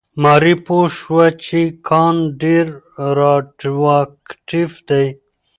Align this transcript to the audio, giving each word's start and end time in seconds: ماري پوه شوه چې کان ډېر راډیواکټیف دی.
ماري 0.23 0.53
پوه 0.65 0.85
شوه 0.99 1.25
چې 1.45 1.59
کان 1.87 2.15
ډېر 2.41 2.65
راډیواکټیف 3.19 4.71
دی. 4.89 5.05